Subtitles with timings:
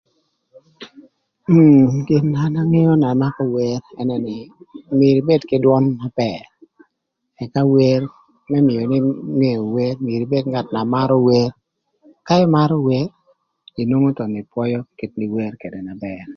[2.07, 4.35] Gin na an angeo na makö wer ënë nï
[4.97, 6.45] myero ibed kï dwön na bër,
[7.43, 8.01] ëka wer
[8.49, 8.97] më mïöni
[9.39, 11.49] ngeo wer myero ibed ngat na marö wer.
[12.27, 13.07] Ka ïmarö wer
[13.81, 16.25] inwongo thon ïpwöyö kit na in iwer ködë na bër.